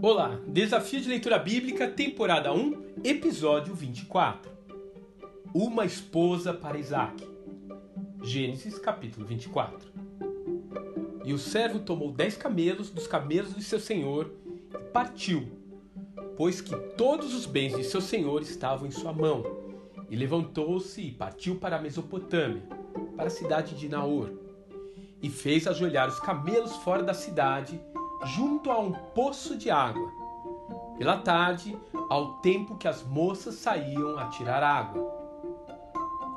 Olá, 0.00 0.38
Desafio 0.46 1.00
de 1.00 1.08
Leitura 1.08 1.40
Bíblica, 1.40 1.88
temporada 1.88 2.52
1, 2.52 3.00
episódio 3.02 3.74
24. 3.74 4.48
Uma 5.52 5.84
esposa 5.84 6.54
para 6.54 6.78
Isaac. 6.78 7.26
Gênesis 8.22 8.78
capítulo 8.78 9.26
24. 9.26 9.90
E 11.24 11.32
o 11.32 11.38
servo 11.38 11.80
tomou 11.80 12.12
dez 12.12 12.36
camelos 12.36 12.90
dos 12.90 13.08
camelos 13.08 13.56
de 13.56 13.62
seu 13.64 13.80
senhor 13.80 14.30
e 14.72 14.78
partiu, 14.92 15.48
pois 16.36 16.60
que 16.60 16.76
todos 16.96 17.34
os 17.34 17.44
bens 17.44 17.76
de 17.76 17.82
seu 17.82 18.00
senhor 18.00 18.42
estavam 18.42 18.86
em 18.86 18.92
sua 18.92 19.12
mão. 19.12 19.42
E 20.08 20.14
levantou-se 20.14 21.00
e 21.00 21.10
partiu 21.10 21.56
para 21.56 21.76
a 21.76 21.82
Mesopotâmia, 21.82 22.62
para 23.16 23.26
a 23.26 23.30
cidade 23.30 23.74
de 23.74 23.88
Naor. 23.88 24.30
E 25.20 25.28
fez 25.28 25.66
ajoelhar 25.66 26.08
os 26.08 26.20
camelos 26.20 26.76
fora 26.76 27.02
da 27.02 27.14
cidade 27.14 27.80
junto 28.24 28.70
a 28.70 28.78
um 28.78 28.92
poço 28.92 29.56
de 29.56 29.70
água. 29.70 30.10
Pela 30.96 31.18
tarde, 31.18 31.76
ao 32.10 32.34
tempo 32.38 32.76
que 32.76 32.88
as 32.88 33.04
moças 33.04 33.54
saíam 33.56 34.18
a 34.18 34.26
tirar 34.26 34.62
água. 34.62 35.16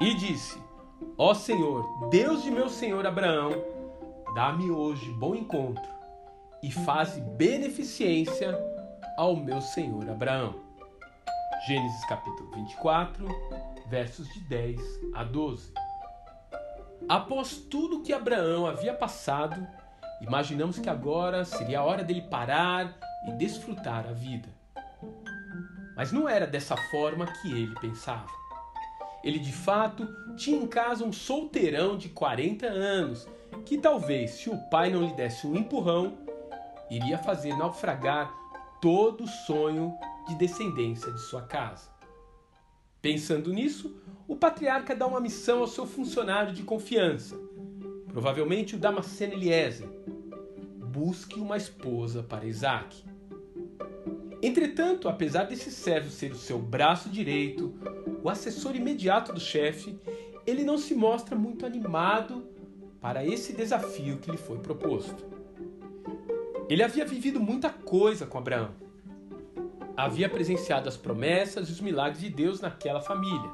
E 0.00 0.14
disse: 0.14 0.60
Ó 1.18 1.34
Senhor, 1.34 2.08
Deus 2.08 2.42
de 2.42 2.50
meu 2.50 2.68
senhor 2.68 3.06
Abraão, 3.06 3.52
dá-me 4.34 4.70
hoje 4.70 5.10
bom 5.12 5.34
encontro 5.34 5.82
e 6.62 6.70
faze 6.70 7.20
beneficência 7.20 8.58
ao 9.16 9.36
meu 9.36 9.60
senhor 9.60 10.08
Abraão. 10.08 10.54
Gênesis 11.66 12.04
capítulo 12.06 12.50
24, 12.52 13.26
versos 13.88 14.28
de 14.34 14.40
10 14.40 14.80
a 15.14 15.24
12. 15.24 15.72
Após 17.08 17.56
tudo 17.56 18.02
que 18.02 18.12
Abraão 18.12 18.66
havia 18.66 18.94
passado, 18.94 19.66
Imaginamos 20.20 20.78
que 20.78 20.88
agora 20.88 21.44
seria 21.44 21.80
a 21.80 21.84
hora 21.84 22.04
dele 22.04 22.22
parar 22.22 22.96
e 23.26 23.32
desfrutar 23.32 24.06
a 24.06 24.12
vida. 24.12 24.48
Mas 25.96 26.12
não 26.12 26.28
era 26.28 26.46
dessa 26.46 26.76
forma 26.90 27.26
que 27.26 27.50
ele 27.50 27.74
pensava. 27.80 28.30
Ele 29.22 29.38
de 29.38 29.52
fato 29.52 30.06
tinha 30.36 30.62
em 30.62 30.66
casa 30.66 31.04
um 31.04 31.12
solteirão 31.12 31.96
de 31.96 32.08
40 32.10 32.66
anos 32.66 33.26
que 33.64 33.78
talvez, 33.78 34.32
se 34.32 34.50
o 34.50 34.58
pai 34.68 34.90
não 34.90 35.02
lhe 35.02 35.14
desse 35.14 35.46
um 35.46 35.56
empurrão, 35.56 36.18
iria 36.90 37.16
fazer 37.18 37.56
naufragar 37.56 38.32
todo 38.80 39.24
o 39.24 39.28
sonho 39.28 39.96
de 40.28 40.34
descendência 40.34 41.10
de 41.12 41.20
sua 41.20 41.42
casa. 41.42 41.88
Pensando 43.00 43.52
nisso, 43.52 43.96
o 44.26 44.36
patriarca 44.36 44.94
dá 44.94 45.06
uma 45.06 45.20
missão 45.20 45.60
ao 45.60 45.66
seu 45.66 45.86
funcionário 45.86 46.52
de 46.52 46.62
confiança, 46.62 47.38
provavelmente 48.14 48.76
o 48.76 48.78
Damasceno 48.78 49.32
Eliezer, 49.32 49.88
busque 50.78 51.40
uma 51.40 51.56
esposa 51.56 52.22
para 52.22 52.46
Isaac. 52.46 53.04
Entretanto, 54.40 55.08
apesar 55.08 55.42
desse 55.44 55.72
servo 55.72 56.08
ser 56.10 56.30
o 56.30 56.36
seu 56.36 56.60
braço 56.60 57.08
direito, 57.08 57.74
o 58.22 58.30
assessor 58.30 58.76
imediato 58.76 59.32
do 59.32 59.40
chefe, 59.40 59.98
ele 60.46 60.62
não 60.62 60.78
se 60.78 60.94
mostra 60.94 61.34
muito 61.34 61.66
animado 61.66 62.46
para 63.00 63.26
esse 63.26 63.52
desafio 63.52 64.18
que 64.18 64.30
lhe 64.30 64.36
foi 64.36 64.58
proposto. 64.60 65.24
Ele 66.68 66.84
havia 66.84 67.04
vivido 67.04 67.40
muita 67.40 67.68
coisa 67.68 68.26
com 68.26 68.38
Abraão. 68.38 68.70
Havia 69.96 70.28
presenciado 70.28 70.88
as 70.88 70.96
promessas 70.96 71.68
e 71.68 71.72
os 71.72 71.80
milagres 71.80 72.20
de 72.20 72.30
Deus 72.30 72.60
naquela 72.60 73.00
família. 73.00 73.50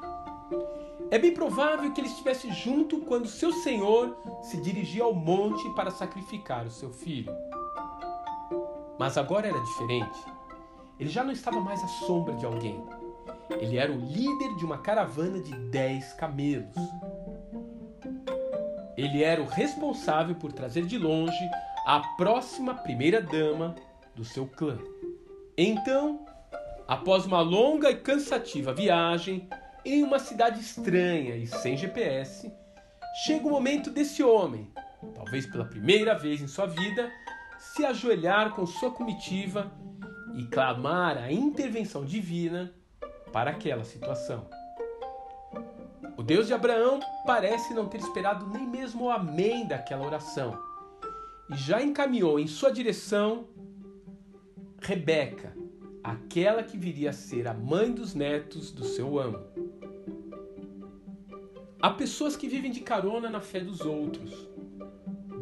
É 1.10 1.18
bem 1.18 1.34
provável 1.34 1.92
que 1.92 2.00
ele 2.00 2.06
estivesse 2.06 2.52
junto 2.52 3.00
quando 3.00 3.26
seu 3.26 3.52
senhor 3.52 4.16
se 4.42 4.60
dirigia 4.60 5.02
ao 5.02 5.12
monte 5.12 5.68
para 5.70 5.90
sacrificar 5.90 6.64
o 6.64 6.70
seu 6.70 6.92
filho. 6.92 7.34
Mas 8.96 9.18
agora 9.18 9.48
era 9.48 9.58
diferente. 9.58 10.18
Ele 11.00 11.10
já 11.10 11.24
não 11.24 11.32
estava 11.32 11.60
mais 11.60 11.82
à 11.82 11.88
sombra 11.88 12.34
de 12.34 12.46
alguém. 12.46 12.80
Ele 13.58 13.76
era 13.76 13.90
o 13.90 13.98
líder 13.98 14.54
de 14.56 14.64
uma 14.64 14.78
caravana 14.78 15.40
de 15.40 15.52
dez 15.70 16.12
camelos. 16.12 16.76
Ele 18.96 19.24
era 19.24 19.42
o 19.42 19.46
responsável 19.46 20.36
por 20.36 20.52
trazer 20.52 20.86
de 20.86 20.96
longe 20.96 21.50
a 21.86 22.00
próxima 22.16 22.74
primeira 22.74 23.20
dama 23.20 23.74
do 24.14 24.24
seu 24.24 24.46
clã. 24.46 24.78
Então, 25.56 26.24
após 26.86 27.26
uma 27.26 27.40
longa 27.40 27.90
e 27.90 27.96
cansativa 27.96 28.72
viagem, 28.72 29.48
em 29.84 30.02
uma 30.02 30.18
cidade 30.18 30.60
estranha 30.60 31.36
e 31.36 31.46
sem 31.46 31.76
GPS, 31.76 32.52
chega 33.24 33.46
o 33.46 33.50
momento 33.50 33.90
desse 33.90 34.22
homem, 34.22 34.70
talvez 35.14 35.46
pela 35.46 35.64
primeira 35.64 36.14
vez 36.14 36.40
em 36.40 36.48
sua 36.48 36.66
vida, 36.66 37.10
se 37.58 37.84
ajoelhar 37.84 38.54
com 38.54 38.66
sua 38.66 38.90
comitiva 38.90 39.70
e 40.34 40.44
clamar 40.46 41.18
a 41.18 41.32
intervenção 41.32 42.04
divina 42.04 42.72
para 43.32 43.50
aquela 43.50 43.84
situação. 43.84 44.48
O 46.16 46.22
Deus 46.22 46.46
de 46.46 46.54
Abraão 46.54 47.00
parece 47.24 47.72
não 47.72 47.88
ter 47.88 47.98
esperado 47.98 48.46
nem 48.48 48.66
mesmo 48.66 49.04
o 49.04 49.10
amém 49.10 49.66
daquela 49.66 50.06
oração 50.06 50.58
e 51.50 51.56
já 51.56 51.82
encaminhou 51.82 52.38
em 52.38 52.46
sua 52.46 52.70
direção 52.70 53.48
Rebeca, 54.82 55.54
aquela 56.02 56.62
que 56.62 56.78
viria 56.78 57.10
a 57.10 57.12
ser 57.12 57.46
a 57.46 57.52
mãe 57.52 57.92
dos 57.92 58.14
netos 58.14 58.72
do 58.72 58.84
seu 58.84 59.18
amo. 59.18 59.38
Há 61.82 61.88
pessoas 61.88 62.36
que 62.36 62.46
vivem 62.46 62.70
de 62.70 62.80
carona 62.80 63.30
na 63.30 63.40
fé 63.40 63.58
dos 63.58 63.80
outros. 63.80 64.46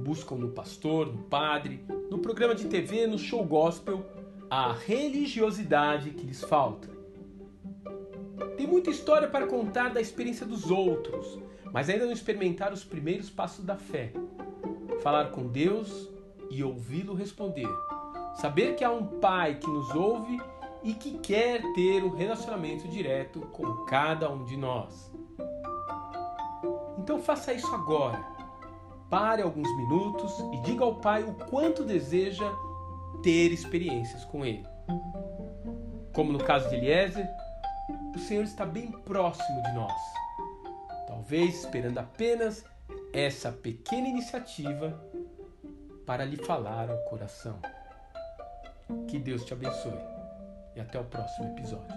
Buscam 0.04 0.36
no 0.36 0.50
pastor, 0.50 1.08
no 1.08 1.24
padre, 1.24 1.84
no 2.08 2.20
programa 2.20 2.54
de 2.54 2.66
TV, 2.66 3.08
no 3.08 3.18
show 3.18 3.44
gospel, 3.44 4.06
a 4.48 4.72
religiosidade 4.72 6.10
que 6.10 6.24
lhes 6.24 6.44
falta. 6.44 6.88
Tem 8.56 8.68
muita 8.68 8.88
história 8.88 9.26
para 9.26 9.48
contar 9.48 9.88
da 9.88 10.00
experiência 10.00 10.46
dos 10.46 10.70
outros, 10.70 11.40
mas 11.72 11.90
ainda 11.90 12.04
não 12.04 12.12
experimentaram 12.12 12.72
os 12.72 12.84
primeiros 12.84 13.28
passos 13.28 13.64
da 13.64 13.74
fé. 13.74 14.12
Falar 15.02 15.32
com 15.32 15.48
Deus 15.48 16.08
e 16.52 16.62
ouvi-lo 16.62 17.14
responder. 17.14 17.68
Saber 18.36 18.76
que 18.76 18.84
há 18.84 18.92
um 18.92 19.18
Pai 19.18 19.56
que 19.56 19.66
nos 19.66 19.90
ouve 19.92 20.40
e 20.84 20.94
que 20.94 21.18
quer 21.18 21.60
ter 21.74 22.04
um 22.04 22.10
relacionamento 22.10 22.86
direto 22.86 23.40
com 23.50 23.84
cada 23.86 24.30
um 24.30 24.44
de 24.44 24.56
nós. 24.56 25.17
Então 27.08 27.22
faça 27.22 27.54
isso 27.54 27.74
agora. 27.74 28.22
Pare 29.08 29.40
alguns 29.40 29.74
minutos 29.78 30.30
e 30.52 30.60
diga 30.60 30.84
ao 30.84 30.96
Pai 30.96 31.22
o 31.22 31.32
quanto 31.32 31.82
deseja 31.82 32.44
ter 33.22 33.50
experiências 33.50 34.26
com 34.26 34.44
Ele. 34.44 34.66
Como 36.12 36.30
no 36.30 36.38
caso 36.38 36.68
de 36.68 36.76
Eliezer, 36.76 37.26
o 38.14 38.18
Senhor 38.18 38.44
está 38.44 38.66
bem 38.66 38.92
próximo 38.92 39.62
de 39.62 39.72
nós, 39.72 39.98
talvez 41.06 41.64
esperando 41.64 41.96
apenas 41.96 42.62
essa 43.14 43.50
pequena 43.50 44.06
iniciativa 44.06 45.02
para 46.04 46.26
lhe 46.26 46.36
falar 46.36 46.90
ao 46.90 46.98
coração. 47.04 47.58
Que 49.06 49.18
Deus 49.18 49.46
te 49.46 49.54
abençoe 49.54 49.98
e 50.76 50.80
até 50.80 51.00
o 51.00 51.04
próximo 51.04 51.48
episódio. 51.56 51.96